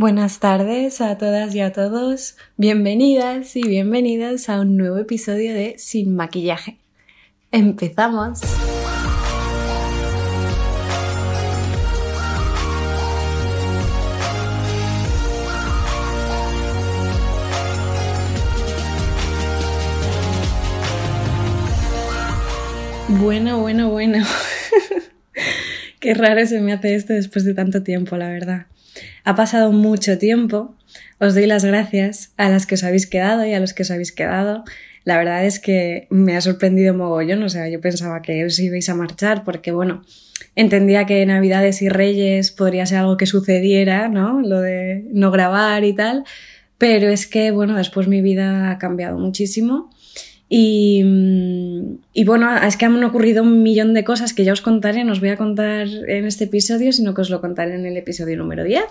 Buenas 0.00 0.40
tardes 0.40 1.02
a 1.02 1.18
todas 1.18 1.54
y 1.54 1.60
a 1.60 1.72
todos. 1.72 2.38
Bienvenidas 2.56 3.54
y 3.54 3.60
bienvenidos 3.60 4.48
a 4.48 4.62
un 4.62 4.78
nuevo 4.78 4.96
episodio 4.96 5.52
de 5.52 5.74
Sin 5.76 6.16
Maquillaje. 6.16 6.78
Empezamos. 7.52 8.40
Bueno, 23.06 23.60
bueno, 23.60 23.90
bueno. 23.90 24.24
Qué 26.00 26.14
raro 26.14 26.46
se 26.46 26.60
me 26.60 26.72
hace 26.72 26.94
esto 26.94 27.12
después 27.12 27.44
de 27.44 27.52
tanto 27.52 27.82
tiempo, 27.82 28.16
la 28.16 28.30
verdad. 28.30 28.69
Ha 29.24 29.34
pasado 29.34 29.72
mucho 29.72 30.18
tiempo. 30.18 30.74
Os 31.18 31.34
doy 31.34 31.46
las 31.46 31.64
gracias 31.64 32.32
a 32.36 32.48
las 32.48 32.66
que 32.66 32.74
os 32.74 32.84
habéis 32.84 33.06
quedado 33.06 33.44
y 33.44 33.52
a 33.52 33.60
los 33.60 33.74
que 33.74 33.82
os 33.82 33.90
habéis 33.90 34.12
quedado. 34.12 34.64
La 35.04 35.16
verdad 35.16 35.44
es 35.44 35.60
que 35.60 36.06
me 36.10 36.36
ha 36.36 36.40
sorprendido 36.40 36.94
mogollón. 36.94 37.42
O 37.42 37.48
sea, 37.48 37.68
yo 37.68 37.80
pensaba 37.80 38.22
que 38.22 38.44
os 38.44 38.58
ibais 38.58 38.88
a 38.88 38.94
marchar 38.94 39.44
porque, 39.44 39.72
bueno, 39.72 40.02
entendía 40.56 41.06
que 41.06 41.24
Navidades 41.26 41.82
y 41.82 41.88
Reyes 41.88 42.50
podría 42.50 42.86
ser 42.86 42.98
algo 42.98 43.16
que 43.16 43.26
sucediera, 43.26 44.08
¿no? 44.08 44.40
Lo 44.40 44.60
de 44.60 45.04
no 45.12 45.30
grabar 45.30 45.84
y 45.84 45.94
tal. 45.94 46.24
Pero 46.78 47.08
es 47.08 47.26
que, 47.26 47.50
bueno, 47.50 47.76
después 47.76 48.08
mi 48.08 48.20
vida 48.22 48.70
ha 48.70 48.78
cambiado 48.78 49.18
muchísimo. 49.18 49.90
Y, 50.48 51.02
y, 52.12 52.24
bueno, 52.24 52.56
es 52.56 52.76
que 52.76 52.86
han 52.86 53.02
ocurrido 53.04 53.42
un 53.42 53.62
millón 53.62 53.94
de 53.94 54.04
cosas 54.04 54.34
que 54.34 54.44
ya 54.44 54.52
os 54.52 54.60
contaré, 54.60 55.04
no 55.04 55.12
os 55.12 55.20
voy 55.20 55.30
a 55.30 55.36
contar 55.36 55.86
en 55.86 56.24
este 56.26 56.44
episodio, 56.44 56.92
sino 56.92 57.14
que 57.14 57.22
os 57.22 57.30
lo 57.30 57.40
contaré 57.40 57.74
en 57.74 57.86
el 57.86 57.96
episodio 57.96 58.36
número 58.36 58.64
10. 58.64 58.84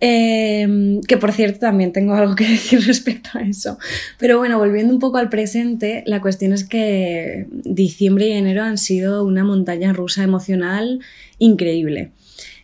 Eh, 0.00 1.00
que 1.08 1.16
por 1.16 1.32
cierto 1.32 1.60
también 1.60 1.92
tengo 1.92 2.14
algo 2.14 2.34
que 2.34 2.44
decir 2.48 2.84
respecto 2.86 3.30
a 3.34 3.42
eso. 3.42 3.78
Pero 4.18 4.38
bueno, 4.38 4.58
volviendo 4.58 4.92
un 4.92 5.00
poco 5.00 5.18
al 5.18 5.28
presente, 5.28 6.02
la 6.06 6.20
cuestión 6.20 6.52
es 6.52 6.64
que 6.64 7.46
diciembre 7.50 8.28
y 8.28 8.32
enero 8.32 8.62
han 8.62 8.78
sido 8.78 9.24
una 9.24 9.44
montaña 9.44 9.92
rusa 9.92 10.22
emocional 10.22 11.00
increíble. 11.38 12.10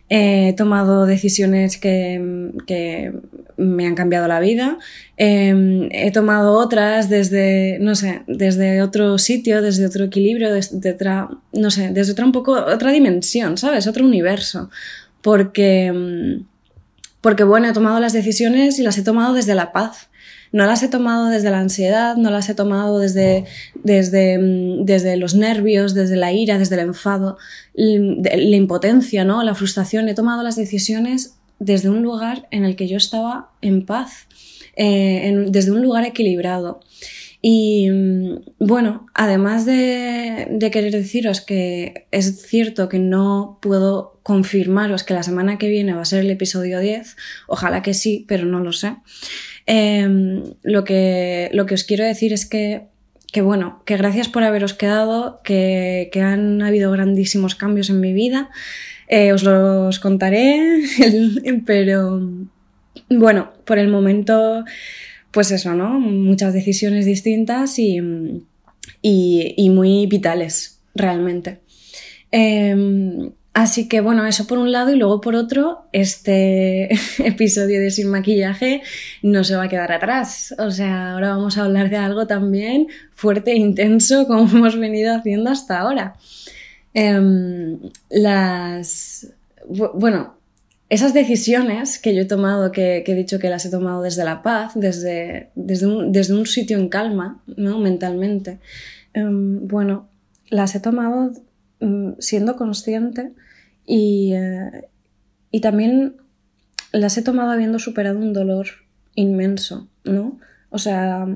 He 0.09 0.53
tomado 0.57 1.05
decisiones 1.05 1.77
que 1.77 3.11
me 3.61 3.85
han 3.85 3.95
cambiado 3.95 4.27
la 4.27 4.39
vida. 4.39 4.77
Em, 5.17 5.89
he 5.91 6.11
tomado 6.11 6.53
otras 6.53 7.09
desde, 7.09 7.77
no 7.79 7.95
sé, 7.95 8.23
desde 8.27 8.81
otro 8.81 9.17
sitio, 9.17 9.61
desde 9.61 9.85
otro 9.85 10.05
equilibrio, 10.05 10.53
desde 10.53 10.91
otra, 10.91 11.29
no 11.53 11.71
sé, 11.71 11.91
desde 11.91 12.13
otra 12.13 12.25
un 12.25 12.31
poco, 12.31 12.53
otra 12.53 12.91
dimensión, 12.91 13.57
¿sabes? 13.57 13.87
Otro 13.87 14.05
universo. 14.05 14.69
Porque, 15.21 15.85
em, 15.87 16.45
porque 17.21 17.43
bueno, 17.43 17.67
he 17.69 17.73
tomado 17.73 17.99
las 17.99 18.13
decisiones 18.13 18.79
y 18.79 18.83
las 18.83 18.97
he 18.97 19.03
tomado 19.03 19.33
desde 19.33 19.55
la 19.55 19.71
paz. 19.71 20.09
No 20.53 20.65
las 20.65 20.83
he 20.83 20.89
tomado 20.89 21.27
desde 21.29 21.49
la 21.49 21.59
ansiedad, 21.59 22.17
no 22.17 22.29
las 22.29 22.49
he 22.49 22.55
tomado 22.55 22.99
desde, 22.99 23.45
desde, 23.75 24.37
mm, 24.37 24.85
desde 24.85 25.15
los 25.15 25.33
nervios, 25.33 25.93
desde 25.93 26.17
la 26.17 26.33
ira, 26.33 26.57
desde 26.57 26.75
el 26.75 26.81
enfado, 26.81 27.37
la 27.73 28.55
impotencia, 28.55 29.23
¿no? 29.23 29.43
La 29.43 29.55
frustración. 29.55 30.09
He 30.09 30.13
tomado 30.13 30.43
las 30.43 30.57
decisiones 30.57 31.35
desde 31.61 31.89
un 31.89 32.01
lugar 32.01 32.47
en 32.49 32.65
el 32.65 32.75
que 32.75 32.87
yo 32.87 32.97
estaba 32.97 33.51
en 33.61 33.85
paz, 33.85 34.27
eh, 34.75 35.45
desde 35.47 35.71
un 35.71 35.83
lugar 35.83 36.03
equilibrado. 36.03 36.79
Y 37.39 37.87
mm, 37.91 38.41
bueno, 38.57 39.05
además 39.13 39.67
de, 39.67 40.57
querer 40.71 40.91
deciros 40.91 41.39
que 41.39 42.07
es 42.09 42.41
cierto 42.41 42.89
que 42.89 42.97
no 42.97 43.59
puedo 43.61 44.19
confirmaros 44.23 45.03
que 45.03 45.13
la 45.13 45.21
semana 45.21 45.59
que 45.59 45.69
viene 45.69 45.93
va 45.93 46.01
a 46.01 46.05
ser 46.05 46.21
el 46.21 46.31
episodio 46.31 46.79
10, 46.79 47.15
ojalá 47.47 47.83
que 47.83 47.93
sí, 47.93 48.25
pero 48.27 48.45
no 48.45 48.59
lo 48.59 48.73
sé. 48.73 48.95
Em, 49.67 50.43
lo, 50.63 50.83
que, 50.83 51.51
lo 51.53 51.67
que 51.67 51.75
os 51.75 51.83
quiero 51.83 52.03
decir 52.03 52.33
es 52.33 52.47
que, 52.47 52.87
que, 53.31 53.41
bueno, 53.41 53.81
que 53.85 53.97
gracias 53.97 54.29
por 54.29 54.43
haberos 54.43 54.73
quedado, 54.73 55.39
que, 55.43 56.09
que 56.11 56.21
han 56.21 56.61
habido 56.61 56.91
grandísimos 56.91 57.55
cambios 57.55 57.89
en 57.89 57.99
mi 57.99 58.13
vida. 58.13 58.49
Eh, 59.07 59.33
os 59.33 59.43
los 59.43 59.99
contaré, 59.99 60.83
pero 61.65 62.21
bueno, 63.09 63.51
por 63.65 63.77
el 63.77 63.89
momento, 63.89 64.63
pues 65.31 65.51
eso, 65.51 65.73
¿no? 65.73 65.99
Muchas 65.99 66.53
decisiones 66.53 67.05
distintas 67.05 67.77
y, 67.79 67.99
y, 69.01 69.69
muy 69.69 70.05
vitales, 70.07 70.79
realmente. 70.95 71.59
Eh, 72.31 73.31
Así 73.53 73.89
que 73.89 73.99
bueno, 73.99 74.25
eso 74.25 74.47
por 74.47 74.59
un 74.59 74.71
lado 74.71 74.91
y 74.91 74.97
luego 74.97 75.19
por 75.19 75.35
otro, 75.35 75.85
este 75.91 76.89
episodio 77.19 77.81
de 77.81 77.91
Sin 77.91 78.07
Maquillaje 78.07 78.81
no 79.21 79.43
se 79.43 79.55
va 79.55 79.63
a 79.63 79.69
quedar 79.69 79.91
atrás. 79.91 80.55
O 80.57 80.71
sea, 80.71 81.13
ahora 81.13 81.31
vamos 81.31 81.57
a 81.57 81.65
hablar 81.65 81.89
de 81.89 81.97
algo 81.97 82.27
también 82.27 82.87
fuerte 83.13 83.51
e 83.51 83.57
intenso 83.57 84.25
como 84.25 84.49
hemos 84.57 84.77
venido 84.77 85.13
haciendo 85.13 85.49
hasta 85.49 85.79
ahora. 85.79 86.15
Eh, 86.93 87.77
las... 88.09 89.27
Bueno, 89.67 90.35
esas 90.89 91.13
decisiones 91.13 91.99
que 91.99 92.15
yo 92.15 92.21
he 92.21 92.25
tomado, 92.25 92.71
que, 92.71 93.03
he 93.05 93.15
dicho 93.15 93.39
que 93.39 93.49
las 93.49 93.65
he 93.65 93.69
tomado 93.69 94.01
desde 94.01 94.25
la 94.25 94.41
paz, 94.41 94.73
desde, 94.75 95.49
desde, 95.55 95.87
un, 95.87 96.11
desde 96.11 96.33
un 96.33 96.45
sitio 96.45 96.77
en 96.77 96.89
calma, 96.89 97.41
¿no? 97.47 97.79
Mentalmente. 97.79 98.59
Eh, 99.13 99.23
bueno, 99.25 100.09
las 100.49 100.75
he 100.75 100.79
tomado 100.79 101.31
siendo 102.19 102.55
consciente 102.55 103.31
y, 103.85 104.33
eh, 104.33 104.89
y 105.51 105.61
también 105.61 106.17
las 106.91 107.17
he 107.17 107.21
tomado 107.21 107.51
habiendo 107.51 107.79
superado 107.79 108.19
un 108.19 108.33
dolor 108.33 108.67
inmenso, 109.15 109.89
¿no? 110.03 110.39
O 110.69 110.77
sea, 110.77 111.27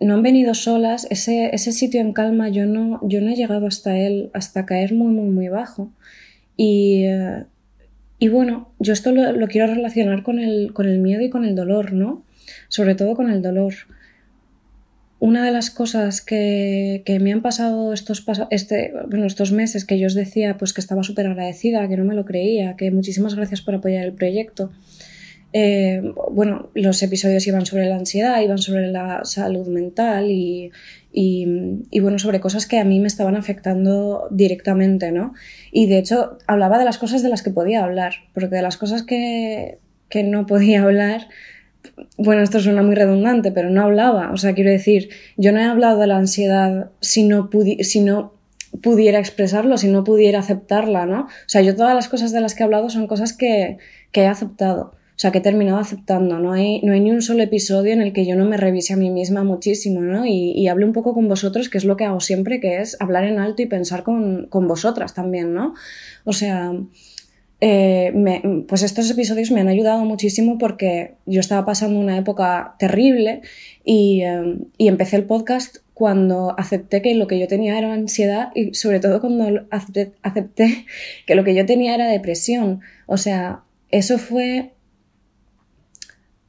no 0.00 0.14
han 0.14 0.22
venido 0.22 0.54
solas, 0.54 1.06
ese, 1.10 1.54
ese 1.54 1.72
sitio 1.72 2.00
en 2.00 2.12
calma 2.12 2.48
yo 2.48 2.66
no, 2.66 3.00
yo 3.02 3.20
no 3.20 3.30
he 3.30 3.34
llegado 3.34 3.66
hasta 3.66 3.98
él, 3.98 4.30
hasta 4.32 4.66
caer 4.66 4.94
muy, 4.94 5.12
muy, 5.12 5.30
muy 5.30 5.48
bajo. 5.48 5.92
Y, 6.56 7.04
eh, 7.04 7.44
y 8.18 8.28
bueno, 8.28 8.72
yo 8.78 8.92
esto 8.92 9.12
lo, 9.12 9.32
lo, 9.32 9.46
quiero 9.48 9.72
relacionar 9.72 10.22
con 10.22 10.38
el, 10.38 10.72
con 10.72 10.88
el 10.88 10.98
miedo 10.98 11.22
y 11.22 11.30
con 11.30 11.44
el 11.44 11.54
dolor, 11.54 11.92
¿no? 11.92 12.24
Sobre 12.68 12.94
todo 12.94 13.14
con 13.14 13.30
el 13.30 13.42
dolor 13.42 13.74
una 15.20 15.44
de 15.44 15.50
las 15.50 15.70
cosas 15.70 16.20
que, 16.20 17.02
que 17.04 17.18
me 17.18 17.32
han 17.32 17.42
pasado 17.42 17.92
estos, 17.92 18.24
este, 18.50 18.92
bueno, 19.08 19.26
estos 19.26 19.50
meses 19.50 19.84
que 19.84 19.98
yo 19.98 20.06
os 20.06 20.14
decía 20.14 20.56
pues 20.56 20.72
que 20.72 20.80
estaba 20.80 21.02
súper 21.02 21.26
agradecida, 21.26 21.88
que 21.88 21.96
no 21.96 22.04
me 22.04 22.14
lo 22.14 22.24
creía, 22.24 22.76
que 22.76 22.90
muchísimas 22.90 23.34
gracias 23.34 23.60
por 23.60 23.74
apoyar 23.74 24.04
el 24.04 24.12
proyecto. 24.12 24.70
Eh, 25.52 26.02
bueno, 26.30 26.68
los 26.74 27.02
episodios 27.02 27.46
iban 27.46 27.64
sobre 27.64 27.86
la 27.86 27.96
ansiedad, 27.96 28.40
iban 28.40 28.58
sobre 28.58 28.88
la 28.88 29.24
salud 29.24 29.66
mental 29.66 30.30
y, 30.30 30.70
y, 31.12 31.46
y, 31.90 32.00
bueno, 32.00 32.18
sobre 32.18 32.38
cosas 32.38 32.66
que 32.66 32.78
a 32.78 32.84
mí 32.84 33.00
me 33.00 33.08
estaban 33.08 33.34
afectando 33.34 34.28
directamente, 34.30 35.10
¿no? 35.10 35.32
Y 35.72 35.86
de 35.86 35.98
hecho 35.98 36.38
hablaba 36.46 36.78
de 36.78 36.84
las 36.84 36.98
cosas 36.98 37.22
de 37.22 37.30
las 37.30 37.42
que 37.42 37.50
podía 37.50 37.82
hablar, 37.82 38.14
porque 38.34 38.56
de 38.56 38.62
las 38.62 38.76
cosas 38.76 39.02
que, 39.02 39.78
que 40.10 40.22
no 40.22 40.46
podía 40.46 40.82
hablar 40.82 41.28
bueno, 42.16 42.42
esto 42.42 42.60
suena 42.60 42.82
muy 42.82 42.94
redundante, 42.94 43.52
pero 43.52 43.70
no 43.70 43.82
hablaba. 43.82 44.32
O 44.32 44.36
sea, 44.36 44.54
quiero 44.54 44.70
decir, 44.70 45.10
yo 45.36 45.52
no 45.52 45.60
he 45.60 45.64
hablado 45.64 46.00
de 46.00 46.06
la 46.06 46.16
ansiedad 46.16 46.90
si 47.00 47.24
no, 47.24 47.48
si 47.80 48.00
no 48.00 48.34
pudiera 48.82 49.18
expresarlo, 49.18 49.78
si 49.78 49.88
no 49.88 50.04
pudiera 50.04 50.40
aceptarla, 50.40 51.06
¿no? 51.06 51.22
O 51.22 51.48
sea, 51.48 51.62
yo 51.62 51.74
todas 51.74 51.94
las 51.94 52.08
cosas 52.08 52.32
de 52.32 52.40
las 52.40 52.54
que 52.54 52.62
he 52.62 52.64
hablado 52.64 52.90
son 52.90 53.06
cosas 53.06 53.32
que, 53.32 53.78
que 54.12 54.22
he 54.22 54.26
aceptado. 54.26 54.92
O 55.18 55.20
sea, 55.20 55.32
que 55.32 55.38
he 55.38 55.40
terminado 55.40 55.78
aceptando. 55.78 56.38
No 56.38 56.52
hay, 56.52 56.80
no 56.82 56.92
hay 56.92 57.00
ni 57.00 57.10
un 57.10 57.22
solo 57.22 57.42
episodio 57.42 57.92
en 57.92 58.00
el 58.00 58.12
que 58.12 58.24
yo 58.24 58.36
no 58.36 58.44
me 58.44 58.56
revise 58.56 58.92
a 58.92 58.96
mí 58.96 59.10
misma 59.10 59.42
muchísimo, 59.42 60.00
¿no? 60.00 60.24
Y, 60.26 60.52
y 60.52 60.68
hable 60.68 60.84
un 60.84 60.92
poco 60.92 61.12
con 61.12 61.26
vosotros, 61.26 61.68
que 61.68 61.78
es 61.78 61.84
lo 61.84 61.96
que 61.96 62.04
hago 62.04 62.20
siempre, 62.20 62.60
que 62.60 62.80
es 62.80 62.96
hablar 63.00 63.24
en 63.24 63.40
alto 63.40 63.62
y 63.62 63.66
pensar 63.66 64.04
con, 64.04 64.46
con 64.46 64.68
vosotras 64.68 65.14
también, 65.14 65.54
¿no? 65.54 65.74
O 66.24 66.32
sea, 66.32 66.72
eh, 67.60 68.64
pues 68.68 68.82
estos 68.82 69.10
episodios 69.10 69.50
me 69.50 69.60
han 69.60 69.68
ayudado 69.68 70.04
muchísimo 70.04 70.58
porque 70.58 71.14
yo 71.26 71.40
estaba 71.40 71.64
pasando 71.64 71.98
una 71.98 72.16
época 72.16 72.76
terrible 72.78 73.42
y, 73.84 74.22
eh, 74.22 74.58
y, 74.76 74.86
empecé 74.86 75.16
el 75.16 75.24
podcast 75.24 75.78
cuando 75.92 76.54
acepté 76.56 77.02
que 77.02 77.14
lo 77.14 77.26
que 77.26 77.40
yo 77.40 77.48
tenía 77.48 77.76
era 77.76 77.92
ansiedad 77.92 78.50
y 78.54 78.74
sobre 78.74 79.00
todo 79.00 79.20
cuando 79.20 79.66
acepté 79.70 80.86
que 81.26 81.34
lo 81.34 81.42
que 81.42 81.54
yo 81.56 81.66
tenía 81.66 81.96
era 81.96 82.06
depresión. 82.06 82.80
O 83.06 83.16
sea, 83.16 83.64
eso 83.90 84.18
fue 84.18 84.70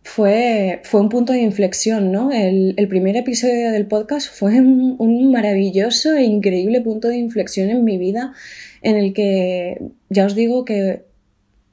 fue, 0.10 0.82
fue 0.86 1.02
un 1.02 1.10
punto 1.10 1.34
de 1.34 1.42
inflexión, 1.42 2.12
¿no? 2.12 2.32
El, 2.32 2.74
el 2.78 2.88
primer 2.88 3.16
episodio 3.16 3.72
del 3.72 3.86
podcast 3.86 4.28
fue 4.28 4.60
un, 4.60 5.32
maravilloso 5.32 6.16
e 6.16 6.24
increíble 6.24 6.82
punto 6.82 7.10
de 7.10 7.18
inflexión 7.18 7.70
en 7.70 7.84
mi 7.84 8.00
vida 8.00 8.34
en 8.82 8.96
el 8.98 9.14
que 9.14 9.80
ya 10.10 10.26
os 10.26 10.34
digo 10.34 10.66
que 10.66 11.04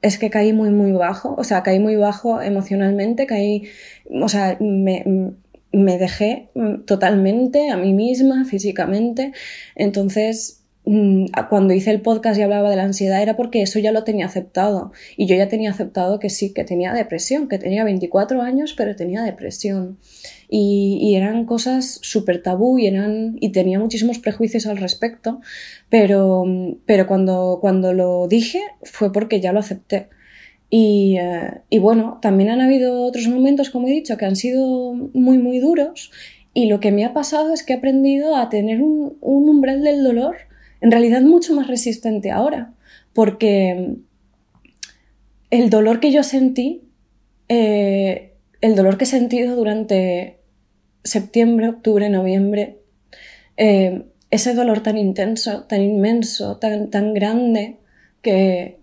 es 0.03 0.19
que 0.19 0.29
caí 0.29 0.53
muy, 0.53 0.69
muy 0.69 0.91
bajo, 0.91 1.33
o 1.35 1.43
sea, 1.43 1.63
caí 1.63 1.79
muy 1.79 1.95
bajo 1.95 2.39
emocionalmente, 2.39 3.25
caí, 3.25 3.63
o 4.11 4.29
sea, 4.29 4.55
me, 4.59 5.03
me 5.71 5.97
dejé 5.97 6.49
totalmente 6.85 7.71
a 7.71 7.77
mí 7.77 7.93
misma 7.93 8.45
físicamente, 8.45 9.31
entonces 9.75 10.56
cuando 11.49 11.73
hice 11.73 11.91
el 11.91 12.01
podcast 12.01 12.39
y 12.39 12.43
hablaba 12.43 12.69
de 12.69 12.77
la 12.77 12.83
ansiedad 12.83 13.21
era 13.21 13.35
porque 13.35 13.61
eso 13.61 13.77
ya 13.79 13.91
lo 13.91 14.03
tenía 14.03 14.25
aceptado. 14.25 14.91
Y 15.17 15.25
yo 15.25 15.35
ya 15.35 15.49
tenía 15.49 15.71
aceptado 15.71 16.19
que 16.19 16.29
sí, 16.29 16.53
que 16.53 16.63
tenía 16.63 16.93
depresión, 16.93 17.49
que 17.49 17.59
tenía 17.59 17.83
24 17.83 18.41
años, 18.41 18.73
pero 18.77 18.95
tenía 18.95 19.21
depresión. 19.23 19.97
Y, 20.49 21.15
eran 21.15 21.45
cosas 21.45 21.99
súper 22.03 22.41
tabú 22.41 22.77
y, 22.79 22.87
eran, 22.87 23.37
y 23.41 23.51
tenía 23.51 23.79
muchísimos 23.79 24.19
prejuicios 24.19 24.65
al 24.65 24.77
respecto, 24.77 25.41
pero, 25.89 26.45
pero 26.85 27.07
cuando, 27.07 27.57
cuando 27.59 27.91
lo 27.91 28.27
dije 28.27 28.61
fue 28.83 29.11
porque 29.11 29.41
ya 29.41 29.51
lo 29.51 29.59
acepté. 29.59 30.07
Y, 30.69 31.17
eh, 31.19 31.61
y, 31.69 31.79
bueno, 31.79 32.19
también 32.21 32.49
han 32.49 32.61
habido 32.61 33.03
otros 33.03 33.27
momentos, 33.27 33.69
como 33.69 33.87
he 33.87 33.91
dicho, 33.91 34.15
que 34.17 34.25
han 34.25 34.35
sido 34.35 34.93
muy, 34.93 35.37
muy 35.37 35.59
duros. 35.59 36.11
Y 36.53 36.67
lo 36.67 36.79
que 36.79 36.91
me 36.91 37.05
ha 37.05 37.13
pasado 37.13 37.53
es 37.53 37.63
que 37.63 37.73
he 37.73 37.77
aprendido 37.77 38.35
a 38.35 38.49
tener 38.49 38.81
un, 38.81 39.17
un 39.21 39.49
umbral 39.49 39.83
del 39.83 40.03
dolor 40.03 40.46
en 40.81 40.91
realidad 40.91 41.21
mucho 41.21 41.53
más 41.53 41.67
resistente 41.67 42.31
ahora. 42.31 42.73
Porque 43.13 43.95
el 45.49 45.69
dolor 45.69 45.99
que 45.99 46.11
yo 46.11 46.23
sentí, 46.23 46.83
eh, 47.49 48.33
el 48.61 48.75
dolor 48.75 48.97
que 48.97 49.05
he 49.05 49.07
sentido 49.07 49.55
durante 49.55 50.39
septiembre, 51.03 51.69
octubre, 51.69 52.09
noviembre, 52.09 52.79
eh, 53.55 54.05
ese 54.29 54.53
dolor 54.53 54.81
tan 54.81 54.97
intenso, 54.97 55.63
tan 55.63 55.81
inmenso, 55.81 56.57
tan, 56.57 56.89
tan 56.89 57.13
grande, 57.13 57.77
que, 58.21 58.79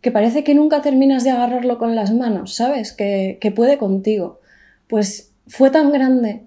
que 0.00 0.10
parece 0.10 0.44
que 0.44 0.54
nunca 0.54 0.82
terminas 0.82 1.24
de 1.24 1.30
agarrarlo 1.30 1.78
con 1.78 1.96
las 1.96 2.12
manos, 2.12 2.54
¿sabes? 2.54 2.92
Que, 2.92 3.38
que 3.40 3.50
puede 3.50 3.78
contigo. 3.78 4.40
Pues 4.88 5.32
fue 5.46 5.70
tan 5.70 5.90
grande 5.90 6.42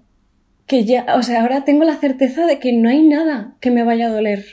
que 0.66 0.84
ya, 0.84 1.06
o 1.16 1.22
sea, 1.22 1.42
ahora 1.42 1.64
tengo 1.64 1.84
la 1.84 1.96
certeza 1.96 2.46
de 2.46 2.58
que 2.58 2.72
no 2.72 2.88
hay 2.88 3.06
nada 3.06 3.56
que 3.60 3.70
me 3.70 3.84
vaya 3.84 4.06
a 4.06 4.12
doler 4.12 4.44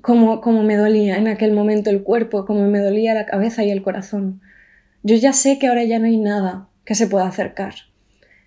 como, 0.00 0.40
como 0.40 0.62
me 0.62 0.76
dolía 0.76 1.16
en 1.16 1.28
aquel 1.28 1.52
momento 1.52 1.88
el 1.90 2.02
cuerpo, 2.02 2.44
como 2.44 2.66
me 2.66 2.80
dolía 2.80 3.14
la 3.14 3.26
cabeza 3.26 3.64
y 3.64 3.70
el 3.70 3.82
corazón. 3.82 4.40
Yo 5.02 5.16
ya 5.16 5.32
sé 5.32 5.58
que 5.58 5.68
ahora 5.68 5.84
ya 5.84 5.98
no 5.98 6.06
hay 6.06 6.16
nada 6.18 6.68
que 6.84 6.94
se 6.94 7.06
pueda 7.06 7.26
acercar. 7.26 7.74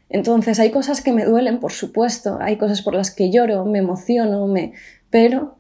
Entonces 0.10 0.60
hay 0.60 0.70
cosas 0.70 1.02
que 1.02 1.14
me 1.14 1.26
duelen, 1.26 1.60
por 1.60 1.72
supuesto, 1.72 2.38
hay 2.42 2.58
cosas 2.58 2.82
por 2.82 2.94
las 2.94 3.10
que 3.10 3.32
lloro, 3.32 3.66
me 3.66 3.80
emociono, 3.80 4.46
me... 4.48 4.74
pero 5.10 5.58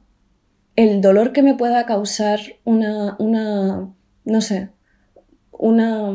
el 0.76 1.02
dolor 1.02 1.32
que 1.32 1.42
me 1.42 1.56
pueda 1.56 1.86
causar 1.86 2.40
una, 2.66 3.16
una 3.18 3.90
no 4.26 4.42
sé, 4.42 4.70
una, 5.58 6.12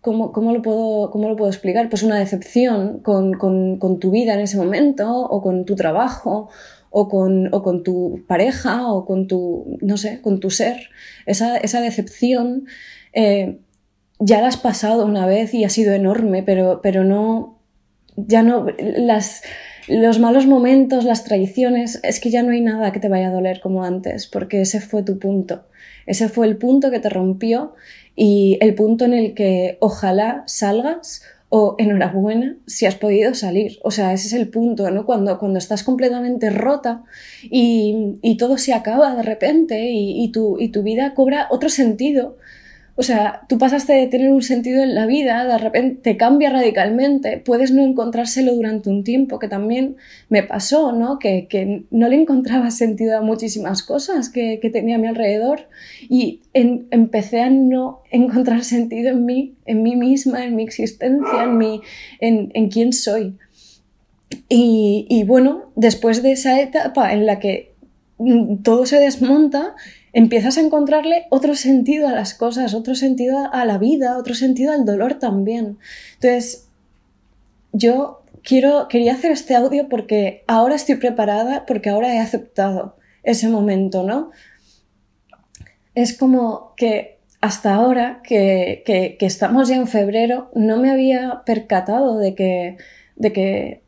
¿cómo, 0.00 0.32
cómo, 0.32 0.52
lo 0.52 0.62
puedo, 0.62 1.10
¿cómo 1.10 1.28
lo 1.28 1.36
puedo 1.36 1.50
explicar? 1.50 1.88
Pues 1.88 2.02
una 2.02 2.18
decepción 2.18 3.00
con, 3.00 3.34
con, 3.34 3.78
con, 3.78 3.98
tu 3.98 4.10
vida 4.10 4.34
en 4.34 4.40
ese 4.40 4.56
momento, 4.56 5.22
o 5.22 5.42
con 5.42 5.64
tu 5.64 5.74
trabajo, 5.74 6.48
o 6.90 7.08
con, 7.08 7.52
o 7.54 7.62
con 7.62 7.82
tu 7.82 8.24
pareja, 8.26 8.92
o 8.92 9.04
con 9.04 9.26
tu, 9.26 9.78
no 9.80 9.96
sé, 9.96 10.20
con 10.20 10.40
tu 10.40 10.50
ser. 10.50 10.90
Esa, 11.26 11.56
esa 11.56 11.80
decepción 11.80 12.66
eh, 13.12 13.60
ya 14.18 14.40
la 14.40 14.48
has 14.48 14.56
pasado 14.56 15.06
una 15.06 15.26
vez 15.26 15.54
y 15.54 15.64
ha 15.64 15.70
sido 15.70 15.92
enorme, 15.92 16.42
pero, 16.42 16.80
pero 16.82 17.04
no, 17.04 17.58
ya 18.16 18.42
no, 18.42 18.66
las 18.78 19.42
los 19.88 20.18
malos 20.18 20.46
momentos, 20.46 21.04
las 21.04 21.24
traiciones, 21.24 21.98
es 22.02 22.20
que 22.20 22.30
ya 22.30 22.42
no 22.42 22.50
hay 22.50 22.60
nada 22.60 22.92
que 22.92 23.00
te 23.00 23.08
vaya 23.08 23.28
a 23.28 23.32
doler 23.32 23.60
como 23.60 23.84
antes, 23.84 24.26
porque 24.26 24.60
ese 24.60 24.80
fue 24.80 25.02
tu 25.02 25.18
punto. 25.18 25.64
Ese 26.04 26.28
fue 26.28 26.46
el 26.46 26.58
punto 26.58 26.90
que 26.90 27.00
te 27.00 27.08
rompió 27.08 27.74
y 28.20 28.58
el 28.60 28.74
punto 28.74 29.04
en 29.04 29.14
el 29.14 29.32
que 29.32 29.78
ojalá 29.78 30.42
salgas 30.46 31.22
o 31.50 31.76
enhorabuena 31.78 32.56
si 32.66 32.84
has 32.84 32.96
podido 32.96 33.32
salir. 33.32 33.78
O 33.84 33.92
sea, 33.92 34.12
ese 34.12 34.26
es 34.26 34.32
el 34.32 34.48
punto, 34.48 34.90
¿no? 34.90 35.06
Cuando, 35.06 35.38
cuando 35.38 35.60
estás 35.60 35.84
completamente 35.84 36.50
rota 36.50 37.04
y, 37.44 38.18
y 38.20 38.36
todo 38.36 38.58
se 38.58 38.74
acaba 38.74 39.14
de 39.14 39.22
repente 39.22 39.90
y, 39.90 40.20
y, 40.20 40.32
tu, 40.32 40.58
y 40.58 40.70
tu 40.70 40.82
vida 40.82 41.14
cobra 41.14 41.46
otro 41.50 41.68
sentido 41.68 42.36
o 42.98 43.04
sea, 43.04 43.42
tú 43.48 43.58
pasaste 43.58 43.92
de 43.92 44.08
tener 44.08 44.32
un 44.32 44.42
sentido 44.42 44.82
en 44.82 44.92
la 44.92 45.06
vida, 45.06 45.44
de 45.44 45.56
repente 45.56 46.00
te 46.02 46.16
cambia 46.16 46.50
radicalmente, 46.50 47.38
puedes 47.38 47.70
no 47.70 47.84
encontrárselo 47.84 48.52
durante 48.56 48.90
un 48.90 49.04
tiempo, 49.04 49.38
que 49.38 49.46
también 49.46 49.94
me 50.28 50.42
pasó, 50.42 50.90
¿no? 50.90 51.20
Que, 51.20 51.46
que 51.46 51.84
no 51.92 52.08
le 52.08 52.16
encontraba 52.16 52.70
sentido 52.72 53.16
a 53.16 53.20
muchísimas 53.20 53.84
cosas 53.84 54.30
que, 54.30 54.58
que 54.60 54.70
tenía 54.70 54.96
a 54.96 54.98
mi 54.98 55.06
alrededor 55.06 55.68
y 56.08 56.40
empecé 56.52 57.40
a 57.40 57.50
no 57.50 58.02
encontrar 58.10 58.64
sentido 58.76 59.10
en 59.10 59.24
mí, 59.24 59.54
en 59.64 59.84
mí 59.84 59.94
misma, 59.94 60.44
en 60.44 60.56
mi 60.56 60.64
existencia, 60.64 61.44
en, 61.44 61.56
mi, 61.56 61.80
en, 62.18 62.50
en 62.54 62.68
quién 62.68 62.92
soy. 62.92 63.36
Y, 64.48 65.06
y 65.08 65.22
bueno, 65.22 65.70
después 65.76 66.24
de 66.24 66.32
esa 66.32 66.60
etapa 66.60 67.12
en 67.12 67.26
la 67.26 67.38
que 67.38 67.74
mm, 68.18 68.56
todo 68.64 68.86
se 68.86 68.98
desmonta, 68.98 69.76
empiezas 70.12 70.58
a 70.58 70.60
encontrarle 70.60 71.26
otro 71.30 71.54
sentido 71.54 72.08
a 72.08 72.12
las 72.12 72.34
cosas, 72.34 72.74
otro 72.74 72.94
sentido 72.94 73.50
a 73.52 73.64
la 73.64 73.78
vida, 73.78 74.18
otro 74.18 74.34
sentido 74.34 74.72
al 74.72 74.84
dolor 74.84 75.14
también. 75.14 75.78
Entonces, 76.14 76.68
yo 77.72 78.22
quiero, 78.42 78.88
quería 78.88 79.12
hacer 79.12 79.32
este 79.32 79.54
audio 79.54 79.88
porque 79.88 80.44
ahora 80.46 80.74
estoy 80.74 80.96
preparada, 80.96 81.66
porque 81.66 81.90
ahora 81.90 82.14
he 82.14 82.18
aceptado 82.18 82.96
ese 83.22 83.48
momento, 83.48 84.02
¿no? 84.02 84.30
Es 85.94 86.16
como 86.16 86.74
que 86.76 87.18
hasta 87.40 87.74
ahora, 87.74 88.20
que, 88.24 88.82
que, 88.84 89.16
estamos 89.20 89.68
ya 89.68 89.76
en 89.76 89.86
febrero, 89.86 90.50
no 90.54 90.76
me 90.76 90.90
había 90.90 91.42
percatado 91.46 92.18
de 92.18 92.34
que, 92.34 92.76
de 93.14 93.32
que 93.32 93.82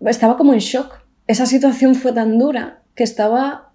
estaba 0.00 0.36
como 0.38 0.54
en 0.54 0.60
shock. 0.60 1.04
Esa 1.26 1.44
situación 1.44 1.94
fue 1.94 2.12
tan 2.12 2.38
dura 2.38 2.82
que 2.94 3.04
estaba 3.04 3.67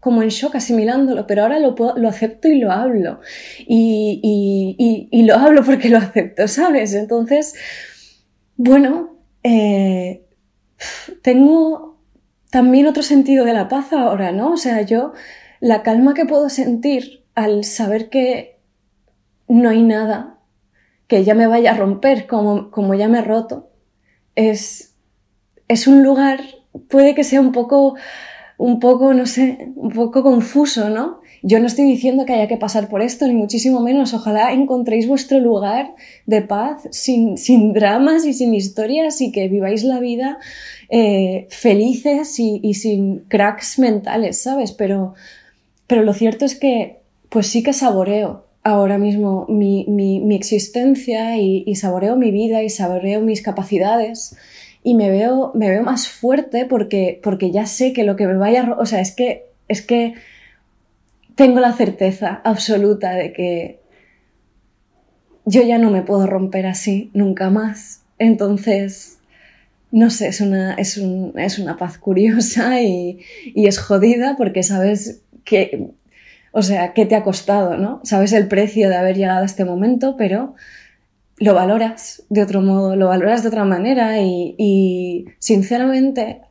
como 0.00 0.22
en 0.22 0.30
shock 0.30 0.56
asimilándolo, 0.56 1.26
pero 1.26 1.42
ahora 1.42 1.58
lo, 1.58 1.74
lo 1.96 2.08
acepto 2.08 2.48
y 2.48 2.58
lo 2.58 2.72
hablo. 2.72 3.20
Y, 3.58 4.20
y, 4.22 5.08
y, 5.10 5.22
lo 5.24 5.36
hablo 5.36 5.62
porque 5.62 5.90
lo 5.90 5.98
acepto, 5.98 6.48
¿sabes? 6.48 6.94
Entonces, 6.94 7.54
bueno, 8.56 9.18
eh, 9.42 10.26
tengo 11.22 11.98
también 12.50 12.86
otro 12.86 13.02
sentido 13.02 13.44
de 13.44 13.52
la 13.52 13.68
paz 13.68 13.92
ahora, 13.92 14.32
¿no? 14.32 14.52
O 14.52 14.56
sea, 14.56 14.82
yo, 14.82 15.12
la 15.60 15.82
calma 15.82 16.14
que 16.14 16.24
puedo 16.24 16.48
sentir 16.48 17.24
al 17.34 17.64
saber 17.64 18.08
que 18.08 18.58
no 19.48 19.68
hay 19.68 19.82
nada 19.82 20.38
que 21.06 21.24
ya 21.24 21.34
me 21.34 21.46
vaya 21.46 21.72
a 21.72 21.76
romper 21.76 22.26
como, 22.26 22.70
como 22.70 22.94
ya 22.94 23.08
me 23.08 23.18
he 23.18 23.22
roto, 23.22 23.70
es, 24.36 24.94
es 25.66 25.86
un 25.86 26.04
lugar, 26.04 26.40
puede 26.88 27.14
que 27.14 27.24
sea 27.24 27.40
un 27.40 27.50
poco 27.50 27.96
un 28.60 28.78
poco, 28.78 29.14
no 29.14 29.24
sé, 29.24 29.72
un 29.74 29.90
poco 29.90 30.22
confuso, 30.22 30.90
¿no? 30.90 31.22
Yo 31.42 31.60
no 31.60 31.66
estoy 31.66 31.86
diciendo 31.86 32.26
que 32.26 32.34
haya 32.34 32.46
que 32.46 32.58
pasar 32.58 32.90
por 32.90 33.00
esto, 33.00 33.26
ni 33.26 33.32
muchísimo 33.32 33.80
menos. 33.80 34.12
Ojalá 34.12 34.52
encontréis 34.52 35.08
vuestro 35.08 35.40
lugar 35.40 35.94
de 36.26 36.42
paz 36.42 36.86
sin, 36.90 37.38
sin 37.38 37.72
dramas 37.72 38.26
y 38.26 38.34
sin 38.34 38.52
historias 38.54 39.22
y 39.22 39.32
que 39.32 39.48
viváis 39.48 39.82
la 39.82 39.98
vida 39.98 40.36
eh, 40.90 41.46
felices 41.48 42.38
y, 42.38 42.74
sin 42.74 43.20
cracks 43.28 43.78
mentales, 43.78 44.42
¿sabes? 44.42 44.72
Pero, 44.72 45.14
pero 45.86 46.02
lo 46.02 46.12
cierto 46.12 46.44
es 46.44 46.54
que, 46.54 46.98
pues 47.30 47.46
sí 47.46 47.62
que 47.62 47.72
saboreo 47.72 48.44
ahora 48.62 48.98
mismo 48.98 49.46
mi, 49.48 49.86
mi, 49.88 50.20
mi 50.20 50.34
existencia 50.34 51.38
y, 51.38 51.64
y 51.66 51.76
saboreo 51.76 52.14
mi 52.16 52.30
vida 52.30 52.62
y 52.62 52.68
saboreo 52.68 53.22
mis 53.22 53.40
capacidades 53.40 54.36
y 54.82 54.94
me 54.94 55.10
veo, 55.10 55.52
me 55.54 55.68
veo 55.70 55.82
más 55.82 56.08
fuerte 56.08 56.66
porque, 56.66 57.20
porque 57.22 57.50
ya 57.50 57.66
sé 57.66 57.92
que 57.92 58.04
lo 58.04 58.16
que 58.16 58.26
me 58.26 58.36
vaya, 58.36 58.74
o 58.78 58.86
sea, 58.86 59.00
es 59.00 59.14
que, 59.14 59.46
es 59.68 59.82
que 59.82 60.14
tengo 61.34 61.60
la 61.60 61.72
certeza 61.72 62.40
absoluta 62.44 63.12
de 63.12 63.32
que 63.32 63.80
yo 65.44 65.62
ya 65.62 65.78
no 65.78 65.90
me 65.90 66.02
puedo 66.02 66.26
romper 66.26 66.66
así 66.66 67.10
nunca 67.12 67.50
más. 67.50 68.02
Entonces, 68.18 69.18
no 69.90 70.10
sé, 70.10 70.28
es 70.28 70.40
una, 70.40 70.74
es, 70.74 70.96
un, 70.96 71.32
es 71.38 71.58
una 71.58 71.76
paz 71.76 71.98
curiosa 71.98 72.80
y, 72.82 73.20
y, 73.54 73.66
es 73.66 73.78
jodida 73.78 74.36
porque 74.36 74.62
sabes 74.62 75.22
que, 75.44 75.88
o 76.52 76.62
sea, 76.62 76.92
qué 76.92 77.06
te 77.06 77.16
ha 77.16 77.24
costado, 77.24 77.76
¿no? 77.76 78.00
Sabes 78.04 78.32
el 78.32 78.48
precio 78.48 78.88
de 78.88 78.96
haber 78.96 79.16
llegado 79.16 79.42
a 79.42 79.46
este 79.46 79.64
momento, 79.64 80.16
pero 80.16 80.54
lo 81.40 81.54
valoras 81.54 82.22
de 82.28 82.42
otro 82.42 82.60
modo, 82.60 82.94
lo 82.94 83.08
valoras 83.08 83.42
de 83.42 83.48
otra 83.48 83.64
manera 83.64 84.20
y, 84.20 85.26
sinceramente 85.38 86.42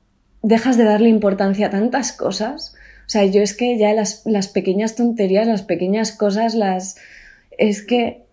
dejas 0.42 0.78
de 0.78 0.84
darle 0.84 1.10
importancia 1.10 1.68
a 1.68 1.70
tantas 1.70 2.12
cosas. 2.12 2.74
O 3.06 3.10
sea, 3.10 3.26
yo 3.26 3.42
es 3.42 3.56
que 3.56 3.78
ya 3.78 3.94
las, 3.94 4.24
las 4.26 4.48
pequeñas 4.48 4.96
tonterías, 4.96 5.48
las 5.48 5.62
pequeñas 5.62 6.12
cosas, 6.12 6.56
las... 6.56 6.98
es 7.58 7.84
que 7.84 8.24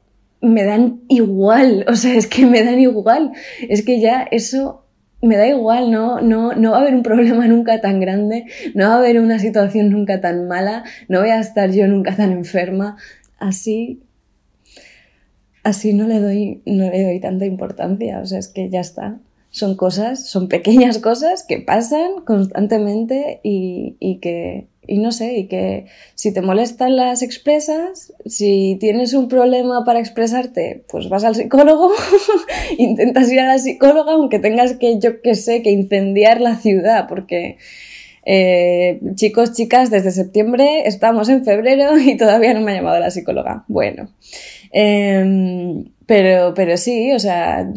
me 0.40 0.64
dan 0.64 1.00
igual, 1.08 1.84
o 1.88 1.94
sea, 1.94 2.14
es 2.14 2.26
que 2.26 2.46
me 2.46 2.62
dan 2.62 2.78
igual. 2.78 3.32
Es 3.68 3.84
que 3.84 4.00
ya 4.00 4.26
eso 4.30 4.84
me 5.20 5.36
da 5.36 5.46
igual, 5.46 5.90
no, 5.90 6.20
no, 6.20 6.54
no 6.54 6.70
va 6.70 6.78
a 6.78 6.80
haber 6.80 6.94
un 6.94 7.02
problema 7.02 7.46
nunca 7.48 7.80
tan 7.80 8.00
grande, 8.00 8.46
no 8.74 8.88
va 8.88 8.94
a 8.94 8.98
haber 8.98 9.20
una 9.20 9.38
situación 9.38 9.90
nunca 9.90 10.20
tan 10.20 10.48
mala, 10.48 10.84
no 11.08 11.20
voy 11.20 11.30
a 11.30 11.40
estar 11.40 11.70
yo 11.70 11.86
nunca 11.86 12.16
tan 12.16 12.32
enferma. 12.32 12.96
Así 13.38 14.05
así 15.66 15.92
no 15.92 16.06
le 16.06 16.20
doy, 16.20 16.62
no 16.64 16.88
le 16.88 17.02
doy 17.02 17.18
tanta 17.18 17.44
importancia, 17.44 18.20
o 18.20 18.26
sea, 18.26 18.38
es 18.38 18.46
que 18.46 18.70
ya 18.70 18.80
está. 18.80 19.18
Son 19.50 19.74
cosas, 19.74 20.28
son 20.28 20.48
pequeñas 20.48 20.98
cosas 20.98 21.42
que 21.42 21.58
pasan 21.58 22.22
constantemente 22.24 23.40
y, 23.42 23.96
y 23.98 24.18
que, 24.18 24.68
y 24.86 24.98
no 24.98 25.10
sé, 25.10 25.36
y 25.38 25.48
que 25.48 25.86
si 26.14 26.32
te 26.32 26.40
molestan 26.40 26.94
las 26.94 27.22
expresas, 27.22 28.12
si 28.26 28.76
tienes 28.78 29.12
un 29.12 29.26
problema 29.26 29.84
para 29.84 29.98
expresarte, 29.98 30.84
pues 30.88 31.08
vas 31.08 31.24
al 31.24 31.34
psicólogo, 31.34 31.90
intentas 32.78 33.30
ir 33.32 33.40
a 33.40 33.48
la 33.48 33.58
psicóloga, 33.58 34.12
aunque 34.12 34.38
tengas 34.38 34.76
que, 34.76 35.00
yo 35.00 35.20
que 35.20 35.34
sé, 35.34 35.62
que 35.62 35.72
incendiar 35.72 36.40
la 36.40 36.54
ciudad, 36.56 37.08
porque 37.08 37.56
eh, 38.28 39.00
chicos, 39.14 39.52
chicas, 39.52 39.88
desde 39.88 40.10
septiembre 40.10 40.82
estamos 40.88 41.28
en 41.28 41.44
febrero 41.44 41.96
y 41.98 42.16
todavía 42.16 42.52
no 42.52 42.60
me 42.60 42.72
ha 42.72 42.74
llamado 42.74 42.98
la 42.98 43.10
psicóloga. 43.10 43.64
Bueno, 43.68 44.08
em, 44.72 45.84
pero, 46.06 46.52
pero 46.54 46.76
sí, 46.76 47.12
o 47.12 47.20
sea, 47.20 47.70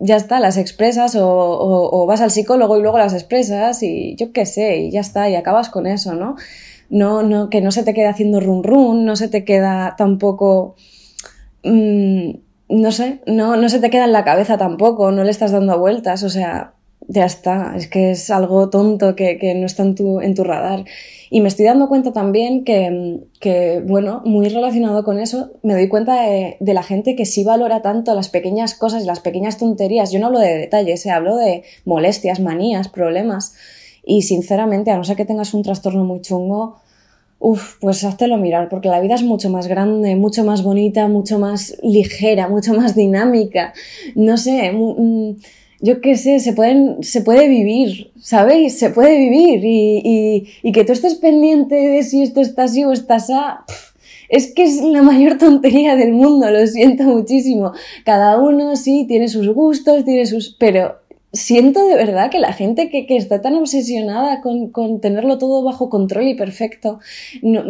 ya 0.00 0.16
está, 0.16 0.38
las 0.38 0.56
expresas 0.56 1.16
o, 1.20 2.06
vas 2.06 2.20
al 2.20 2.30
psicólogo 2.30 2.78
y 2.78 2.82
luego 2.82 2.98
las 2.98 3.12
expresas 3.12 3.82
y 3.82 4.14
yo 4.16 4.32
qué 4.32 4.46
sé, 4.46 4.76
y 4.78 4.90
ya 4.92 5.00
está, 5.00 5.28
y 5.28 5.34
acabas 5.34 5.68
con 5.68 5.86
eso, 5.88 6.14
¿no? 6.14 6.36
No, 6.90 7.22
no, 7.24 7.50
que 7.50 7.60
no 7.60 7.72
se 7.72 7.82
te 7.82 7.92
quede 7.92 8.06
haciendo 8.06 8.40
run 8.40 8.62
run, 8.62 9.04
no 9.04 9.16
se 9.16 9.28
te 9.28 9.44
queda 9.44 9.96
tampoco, 9.98 10.76
mmm, 11.64 12.30
no 12.68 12.92
sé, 12.92 13.20
no, 13.26 13.56
no 13.56 13.68
se 13.68 13.80
te 13.80 13.90
queda 13.90 14.04
en 14.04 14.12
la 14.12 14.24
cabeza 14.24 14.58
tampoco, 14.58 15.10
no 15.10 15.24
le 15.24 15.30
estás 15.30 15.50
dando 15.50 15.78
vueltas, 15.78 16.22
o 16.22 16.28
sea, 16.30 16.74
ya 17.06 17.24
está, 17.24 17.74
es 17.76 17.88
que 17.88 18.10
es 18.10 18.30
algo 18.30 18.68
tonto 18.70 19.14
que, 19.14 19.38
que 19.38 19.54
no 19.54 19.66
está 19.66 19.82
en 19.82 19.94
tu, 19.94 20.20
en 20.20 20.34
tu 20.34 20.44
radar. 20.44 20.84
Y 21.30 21.40
me 21.40 21.48
estoy 21.48 21.66
dando 21.66 21.88
cuenta 21.88 22.12
también 22.12 22.64
que, 22.64 23.20
que 23.40 23.82
bueno, 23.86 24.22
muy 24.24 24.48
relacionado 24.48 25.04
con 25.04 25.18
eso, 25.18 25.50
me 25.62 25.74
doy 25.74 25.88
cuenta 25.88 26.22
de, 26.22 26.56
la 26.60 26.82
gente 26.82 27.16
que 27.16 27.26
sí 27.26 27.44
valora 27.44 27.82
tanto 27.82 28.14
las 28.14 28.28
pequeñas 28.28 28.74
cosas 28.74 29.04
y 29.04 29.06
las 29.06 29.20
pequeñas 29.20 29.58
tonterías. 29.58 30.10
Yo 30.10 30.20
no 30.20 30.26
hablo 30.26 30.38
de 30.38 30.56
detalles, 30.56 31.04
eh, 31.04 31.10
hablo 31.10 31.36
de 31.36 31.64
molestias, 31.84 32.40
manías, 32.40 32.88
problemas. 32.88 33.54
Y 34.04 34.22
sinceramente, 34.22 34.90
a 34.90 34.96
no 34.96 35.04
ser 35.04 35.16
que 35.16 35.26
tengas 35.26 35.52
un 35.52 35.62
trastorno 35.62 36.04
muy 36.04 36.22
chungo, 36.22 36.76
uff, 37.38 37.76
pues 37.80 38.04
háztelo 38.04 38.38
mirar, 38.38 38.70
porque 38.70 38.88
la 38.88 39.00
vida 39.00 39.14
es 39.14 39.22
mucho 39.22 39.50
más 39.50 39.66
grande, 39.66 40.16
mucho 40.16 40.44
más 40.44 40.62
bonita, 40.62 41.08
mucho 41.08 41.38
más 41.38 41.76
ligera, 41.82 42.48
mucho 42.48 42.72
más 42.72 42.94
dinámica. 42.94 43.74
No 44.14 44.38
sé, 44.38 44.72
mm, 44.72 45.36
yo 45.80 46.00
qué 46.00 46.16
sé, 46.16 46.40
se, 46.40 46.52
pueden, 46.52 47.02
se 47.02 47.20
puede 47.20 47.48
vivir, 47.48 48.10
¿sabéis? 48.20 48.78
Se 48.78 48.90
puede 48.90 49.16
vivir 49.18 49.64
y, 49.64 50.00
y, 50.04 50.48
y, 50.62 50.72
que 50.72 50.84
tú 50.84 50.92
estés 50.92 51.14
pendiente 51.14 51.76
de 51.76 52.02
si 52.02 52.22
esto 52.22 52.40
está 52.40 52.64
así 52.64 52.84
o 52.84 52.92
está 52.92 53.16
así. 53.16 53.32
Es 54.28 54.52
que 54.52 54.64
es 54.64 54.82
la 54.82 55.02
mayor 55.02 55.38
tontería 55.38 55.96
del 55.96 56.12
mundo, 56.12 56.50
lo 56.50 56.66
siento 56.66 57.04
muchísimo. 57.04 57.72
Cada 58.04 58.38
uno 58.38 58.76
sí 58.76 59.06
tiene 59.08 59.28
sus 59.28 59.48
gustos, 59.48 60.04
tiene 60.04 60.26
sus... 60.26 60.54
Pero 60.58 60.96
siento 61.32 61.86
de 61.86 61.94
verdad 61.94 62.30
que 62.30 62.38
la 62.38 62.52
gente 62.52 62.90
que, 62.90 63.06
que 63.06 63.16
está 63.16 63.40
tan 63.40 63.54
obsesionada 63.54 64.40
con, 64.40 64.70
con, 64.70 65.00
tenerlo 65.00 65.38
todo 65.38 65.62
bajo 65.62 65.88
control 65.88 66.28
y 66.28 66.34
perfecto, 66.34 67.00
no, 67.42 67.64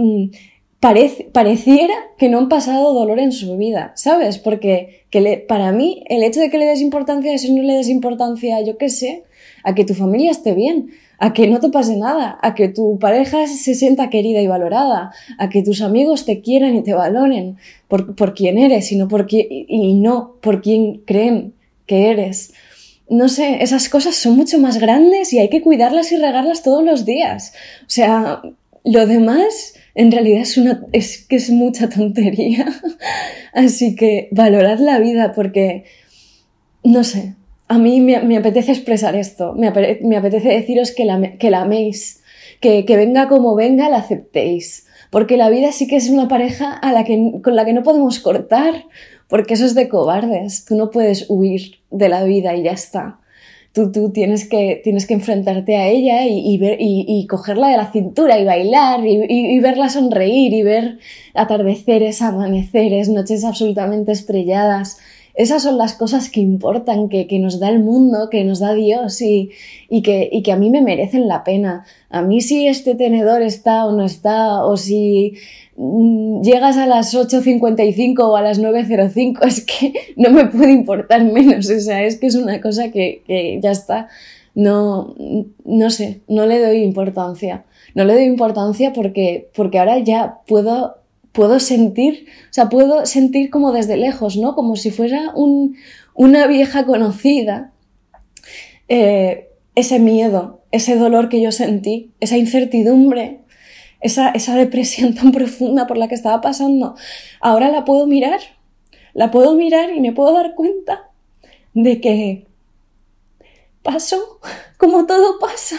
mm, 0.81 1.31
pareciera 1.33 1.95
que 2.17 2.29
no 2.29 2.39
han 2.39 2.49
pasado 2.49 2.95
dolor 2.95 3.19
en 3.19 3.33
su 3.33 3.57
vida, 3.57 3.93
¿sabes? 3.97 4.39
Porque 4.39 5.05
que 5.11 5.21
le, 5.21 5.39
para 5.39 5.73
mí 5.73 6.05
el 6.07 6.23
hecho 6.23 6.41
de 6.41 6.51
que 6.51 6.59
le 6.59 6.67
des 6.67 6.81
importancia 6.81 7.33
es 7.33 7.49
no 7.51 7.63
le 7.63 7.75
des 7.75 7.89
importancia, 7.89 8.61
yo 8.63 8.79
qué 8.79 8.89
sé, 8.89 9.25
a 9.65 9.75
que 9.75 9.85
tu 9.85 9.95
familia 9.95 10.31
esté 10.31 10.55
bien, 10.55 10.91
a 11.19 11.33
que 11.33 11.49
no 11.49 11.59
te 11.59 11.69
pase 11.69 11.97
nada, 11.97 12.39
a 12.43 12.55
que 12.55 12.69
tu 12.69 12.99
pareja 12.99 13.47
se 13.47 13.75
sienta 13.75 14.11
querida 14.11 14.41
y 14.41 14.47
valorada, 14.47 15.13
a 15.37 15.49
que 15.49 15.63
tus 15.63 15.83
amigos 15.83 16.25
te 16.25 16.41
quieran 16.41 16.77
y 16.77 16.83
te 16.83 16.95
valoren 16.95 17.57
por, 17.89 18.15
por 18.15 18.35
quién 18.35 18.57
eres 18.57 18.87
sino 18.87 19.09
por 19.09 19.27
y 19.31 19.95
no 19.95 20.35
por 20.41 20.63
quién 20.63 21.03
creen 21.05 21.55
que 21.87 22.11
eres. 22.11 22.53
No 23.11 23.29
sé, 23.29 23.63
esas 23.63 23.89
cosas 23.89 24.15
son 24.17 24.37
mucho 24.37 24.59
más 24.59 24.79
grandes 24.79 25.33
y 25.33 25.39
hay 25.39 25.49
que 25.49 25.63
cuidarlas 25.63 26.13
y 26.13 26.19
regarlas 26.19 26.63
todos 26.63 26.85
los 26.85 27.05
días. 27.05 27.55
O 27.83 27.91
sea, 27.91 28.43
lo 28.85 29.07
demás 29.07 29.75
en 29.99 30.13
realidad 30.13 30.43
es, 30.43 30.57
una, 30.57 30.87
es 30.93 31.27
que 31.27 31.35
es 31.35 31.51
mucha 31.51 31.89
tontería. 31.89 32.67
Así 33.53 33.97
que 33.97 34.29
valorad 34.31 34.79
la 34.79 35.01
vida 35.01 35.33
porque, 35.35 35.87
no 36.85 37.03
sé, 37.03 37.35
a 37.67 37.79
mí 37.79 38.01
me, 38.01 38.37
apetece 38.37 38.71
expresar 38.71 39.17
esto, 39.17 39.55
me, 39.55 39.73
me 40.03 40.17
apetece 40.17 40.51
deciros 40.51 40.93
que 40.93 41.05
la, 41.05 41.37
que 41.39 41.51
la 41.51 41.63
améis, 41.63 42.23
que, 42.61 42.85
que, 42.85 42.97
venga 42.97 43.27
como 43.27 43.57
venga, 43.57 43.91
la 43.91 43.99
aceptéis. 43.99 44.87
Porque 45.11 45.37
la 45.37 45.51
vida 45.51 45.73
sí 45.73 45.89
que 45.89 45.97
es 45.97 46.09
una 46.09 46.29
pareja 46.29 46.73
a 46.73 46.93
la 46.93 47.03
que, 47.03 47.41
con 47.43 47.57
la 47.57 47.65
que 47.65 47.73
no 47.73 47.83
podemos 47.83 48.21
cortar, 48.21 48.85
porque 49.27 49.55
eso 49.55 49.65
es 49.65 49.75
de 49.75 49.89
cobardes. 49.89 50.65
Tú 50.65 50.77
no 50.77 50.91
puedes 50.91 51.27
huir 51.29 51.81
de 51.91 52.09
la 52.09 52.23
vida 52.23 52.55
y 52.55 52.63
ya 52.63 52.73
está 52.73 53.19
tú, 53.73 54.11
tienes, 54.11 54.49
que, 54.49 54.81
tienes 54.83 55.07
que 55.07 55.15
enfrentarte 55.15 55.77
a 55.77 55.89
ella 55.89 56.27
y, 56.27 56.59
ver, 56.59 56.79
y, 56.81 57.27
cogerla 57.27 57.69
de 57.69 57.77
la 57.77 57.93
cintura 57.93 58.39
y 58.39 58.45
bailar 58.45 59.01
y, 59.07 59.61
verla 59.61 59.89
sonreír 59.89 60.53
y 60.53 60.63
ver 60.63 60.99
atardeceres, 61.35 62.23
amaneceres, 62.23 63.09
noches 63.09 63.45
absolutamente 63.45 64.13
estrelladas. 64.13 64.99
Esas 65.35 65.63
son 65.63 65.79
las 65.79 65.95
cosas 65.95 66.31
que 66.31 66.41
importan, 66.41 67.09
que, 67.09 67.29
que 67.29 67.39
nos 67.39 67.61
da 67.61 67.69
el 67.69 67.79
mundo, 67.79 68.29
que 68.29 68.43
nos 68.43 68.59
da 68.59 68.75
Dios 68.75 69.23
y, 69.23 69.51
y, 69.89 70.03
que, 70.03 70.29
y 70.33 70.43
que 70.43 70.51
a 70.51 70.57
mí 70.57 70.69
me 70.69 70.83
merecen 70.83 71.29
la 71.29 71.45
pena. 71.45 71.85
A 72.11 72.23
mí 72.23 72.41
si 72.41 72.67
este 72.67 72.97
tenedor 72.97 73.43
está 73.43 73.87
o 73.87 73.93
no 73.93 74.05
está, 74.05 74.65
o 74.65 74.77
si 74.77 75.35
llegas 76.43 76.77
a 76.77 76.87
las 76.87 77.15
8.55 77.15 78.21
o 78.21 78.37
a 78.37 78.43
las 78.43 78.61
9.05, 78.61 79.39
es 79.47 79.65
que 79.65 79.93
no 80.17 80.31
me 80.31 80.47
puede 80.47 80.73
importar 80.73 81.25
menos, 81.25 81.71
o 81.71 81.81
sea, 81.81 82.05
es 82.05 82.19
que 82.19 82.27
es 82.27 82.35
una 82.35 82.61
cosa 82.61 82.91
que, 82.91 83.23
que, 83.27 83.61
ya 83.63 83.71
está, 83.71 84.09
no, 84.55 85.15
no 85.65 85.91
sé, 85.91 86.21
no 86.27 86.47
le 86.47 86.61
doy 86.61 86.79
importancia, 86.79 87.65
no 87.95 88.05
le 88.05 88.15
doy 88.15 88.25
importancia 88.25 88.93
porque, 88.93 89.51
porque 89.55 89.79
ahora 89.79 89.99
ya 90.01 90.41
puedo, 90.47 90.97
puedo 91.33 91.61
sentir, 91.61 92.27
o 92.51 92.53
sea, 92.53 92.69
puedo 92.69 93.07
sentir 93.07 93.51
como 93.51 93.71
desde 93.71 93.97
lejos, 93.97 94.37
¿no? 94.37 94.57
Como 94.57 94.75
si 94.75 94.91
fuera 94.91 95.33
un, 95.37 95.77
una 96.15 96.49
vieja 96.49 96.87
conocida, 96.87 97.73
eh, 98.89 99.49
ese 99.77 100.01
miedo, 100.01 100.61
ese 100.73 100.97
dolor 100.97 101.29
que 101.29 101.41
yo 101.41 101.53
sentí, 101.53 102.11
esa 102.19 102.37
incertidumbre 102.37 103.43
esa, 104.01 104.31
esa 104.31 104.55
depresión 104.57 105.15
tan 105.17 105.33
profunda 105.33 105.87
por 105.87 105.99
la 105.99 106.09
que 106.09 106.15
estaba 106.15 106.41
pasando, 106.41 106.97
ahora 107.41 107.71
la 107.71 107.85
puedo 107.85 108.07
mirar, 108.07 108.41
la 109.15 109.31
puedo 109.31 109.55
mirar 109.55 109.91
y 109.91 110.01
me 110.01 110.13
puedo 110.13 110.35
dar 110.35 110.55
cuenta 110.55 111.11
de 111.75 112.01
que 112.01 112.47
pasó 113.83 114.41
como 114.79 115.07
todo 115.07 115.39
pasa. 115.39 115.79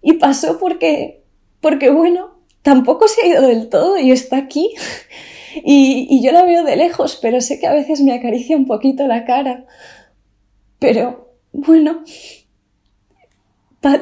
Y 0.00 0.14
pasó 0.14 0.58
porque, 0.58 1.22
porque 1.60 1.90
bueno, 1.90 2.38
tampoco 2.62 3.08
se 3.08 3.22
ha 3.22 3.26
ido 3.26 3.42
del 3.42 3.68
todo 3.68 3.98
y 3.98 4.12
está 4.12 4.36
aquí. 4.36 4.74
Y, 5.64 6.06
y, 6.08 6.22
yo 6.22 6.30
la 6.30 6.44
veo 6.44 6.62
de 6.62 6.76
lejos, 6.76 7.18
pero 7.20 7.40
sé 7.40 7.58
que 7.58 7.66
a 7.66 7.72
veces 7.72 8.02
me 8.02 8.12
acaricia 8.12 8.56
un 8.56 8.66
poquito 8.66 9.08
la 9.08 9.24
cara. 9.24 9.64
Pero 10.78 11.32
bueno, 11.52 12.04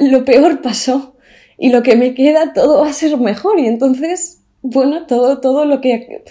lo 0.01 0.25
peor 0.25 0.61
pasó 0.61 1.16
y 1.59 1.71
lo 1.71 1.83
que 1.83 1.97
me 1.97 2.15
queda 2.15 2.53
todo 2.53 2.81
va 2.81 2.89
a 2.89 2.93
ser 2.93 3.17
mejor. 3.19 3.59
Y 3.59 3.67
entonces, 3.67 4.43
bueno, 4.63 5.07
todo, 5.07 5.41
todo 5.41 5.65
lo 5.65 5.81
que, 5.81 6.25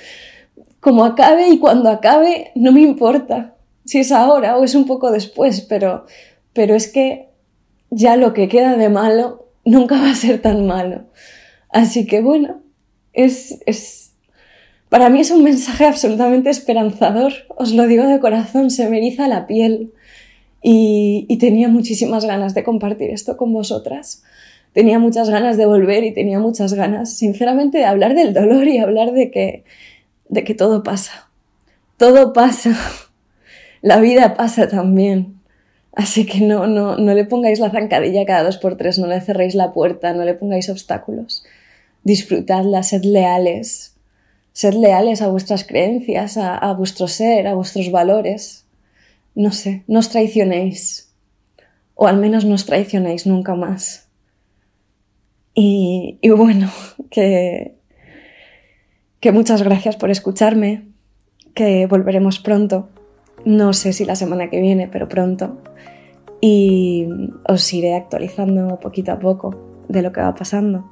como 0.79 1.05
acabe 1.05 1.49
y 1.49 1.59
cuando 1.59 1.89
acabe, 1.89 2.51
no 2.55 2.71
me 2.71 2.81
importa 2.81 3.55
si 3.85 3.99
es 3.99 4.11
ahora 4.11 4.57
o 4.57 4.63
es 4.63 4.75
un 4.75 4.85
poco 4.85 5.11
después, 5.11 5.61
pero, 5.61 6.05
pero 6.53 6.75
es 6.75 6.87
que 6.91 7.29
ya 7.89 8.17
lo 8.17 8.33
que 8.33 8.47
queda 8.47 8.75
de 8.77 8.89
malo 8.89 9.47
nunca 9.63 9.95
va 10.01 10.11
a 10.11 10.15
ser 10.15 10.41
tan 10.41 10.65
malo. 10.67 11.05
Así 11.69 12.05
que 12.05 12.21
bueno, 12.21 12.61
es, 13.13 13.59
es, 13.65 14.13
para 14.89 15.09
mí 15.09 15.21
es 15.21 15.31
un 15.31 15.43
mensaje 15.43 15.85
absolutamente 15.85 16.49
esperanzador, 16.49 17.33
os 17.55 17.73
lo 17.73 17.87
digo 17.87 18.05
de 18.05 18.19
corazón, 18.19 18.69
se 18.69 18.89
me 18.89 18.97
eriza 18.97 19.27
la 19.27 19.45
piel 19.47 19.93
y, 20.67 21.37
tenía 21.37 21.67
muchísimas 21.67 22.25
ganas 22.25 22.55
de 22.55 22.63
compartir 22.63 23.11
esto 23.11 23.37
con 23.37 23.53
vosotras 23.53 24.23
tenía 24.73 24.99
muchas 24.99 25.29
ganas 25.29 25.55
de 25.55 25.65
volver 25.65 26.03
y 26.03 26.13
tenía 26.13 26.37
muchas 26.37 26.73
ganas, 26.73 27.15
sinceramente, 27.15 27.77
de 27.77 27.85
hablar 27.85 28.13
del 28.13 28.33
dolor 28.33 28.67
y 28.67 28.79
hablar 28.79 29.13
de 29.13 29.31
que, 29.31 29.63
de 30.27 30.43
que 30.43 30.53
todo 30.53 30.83
pasa. 30.83 31.29
Todo 31.95 32.33
pasa. 32.33 32.77
La 33.81 34.01
vida 34.01 34.35
pasa 34.35 34.67
también. 34.67 35.39
Así 35.93 36.25
que 36.25 36.41
no, 36.41 36.67
no, 36.67 36.97
no 36.97 37.13
le 37.13 37.23
pongáis 37.23 37.59
la 37.59 37.69
zancadilla 37.69 38.25
cada 38.25 38.43
dos 38.43 38.57
por 38.57 38.75
tres, 38.75 38.99
no 38.99 39.07
le 39.07 39.21
cerréis 39.21 39.55
la 39.55 39.71
puerta, 39.71 40.13
no 40.13 40.25
le 40.25 40.33
pongáis 40.33 40.69
obstáculos. 40.69 41.45
Disfrutadla, 42.03 42.83
sed 42.83 43.05
leales. 43.05 43.95
Sed 44.51 44.73
leales 44.73 45.21
a 45.21 45.29
vuestras 45.29 45.63
creencias, 45.63 46.35
a 46.35 46.73
vuestro 46.73 47.07
ser, 47.07 47.47
a 47.47 47.53
vuestros 47.53 47.91
valores. 47.91 48.64
No 49.35 49.51
sé, 49.51 49.83
no 49.87 49.99
os 49.99 50.09
traicionéis. 50.09 51.13
O 51.93 52.07
al 52.07 52.17
menos 52.17 52.45
no 52.45 52.55
os 52.55 52.65
traicionéis 52.65 53.27
nunca 53.27 53.55
más. 53.55 54.09
Y, 55.53 56.19
bueno, 56.29 56.69
que, 57.09 57.75
que 59.19 59.31
muchas 59.31 59.61
gracias 59.61 59.95
por 59.95 60.09
escucharme, 60.09 60.87
que 61.53 61.85
volveremos 61.85 62.39
pronto. 62.39 62.89
No 63.45 63.73
sé 63.73 63.93
si 63.93 64.05
la 64.05 64.15
semana 64.15 64.49
que 64.49 64.61
viene, 64.61 64.87
pero 64.87 65.07
pronto. 65.07 65.61
y 66.41 67.07
os 67.47 67.73
iré 67.73 67.95
actualizando 67.95 68.79
poquito 68.79 69.11
a 69.11 69.19
poco 69.19 69.55
de 69.87 70.01
lo 70.01 70.11
que 70.11 70.21
va 70.21 70.35
pasando. 70.35 70.85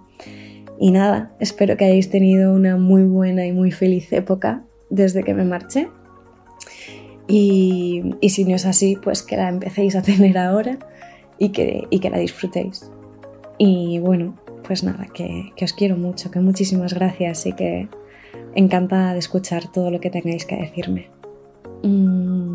Y 0.79 0.91
nada, 0.91 1.31
espero 1.39 1.77
que 1.77 1.85
hayáis 1.85 2.09
tenido 2.09 2.53
una 2.53 2.77
muy 2.77 3.03
buena 3.03 3.45
y 3.45 3.51
muy 3.51 3.71
feliz 3.71 4.11
época 4.13 4.63
desde 4.89 5.23
que 5.23 5.33
me 5.33 5.45
marché. 5.45 5.89
Y, 7.27 8.03
si 8.29 8.43
no 8.45 8.55
es 8.55 8.65
así, 8.65 8.97
pues 9.01 9.23
que 9.23 9.37
la 9.37 9.49
empecéis 9.49 9.95
a 9.95 10.01
tener 10.01 10.37
ahora 10.37 10.77
y 11.37 11.49
que, 11.49 11.87
que 11.89 12.09
la 12.09 12.17
disfrutéis. 12.17 12.91
Y 13.57 13.99
bueno, 13.99 14.35
pues 14.65 14.83
nada, 14.83 15.07
que, 15.13 15.51
que 15.55 15.65
os 15.65 15.73
quiero 15.73 15.97
mucho, 15.97 16.31
que 16.31 16.39
muchísimas 16.39 16.93
gracias 16.93 17.45
y 17.45 17.53
que 17.53 17.87
encantada 18.55 19.13
de 19.13 19.19
escuchar 19.19 19.71
todo 19.71 19.91
lo 19.91 19.99
que 19.99 20.09
tengáis 20.09 20.45
que 20.45 20.55
decirme. 20.55 21.07
Mm, 21.83 22.52